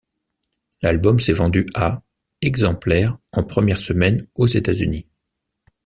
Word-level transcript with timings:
L’album 0.81 1.19
s’est 1.19 1.31
vendu 1.31 1.67
à 1.75 2.01
exemplaires 2.41 3.19
en 3.33 3.43
première 3.43 3.77
semaine 3.77 4.25
aux 4.33 4.47
États-Unis. 4.47 5.07